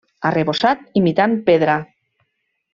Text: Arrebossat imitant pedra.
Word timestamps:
Arrebossat 0.29 0.81
imitant 1.01 1.37
pedra. 1.51 1.79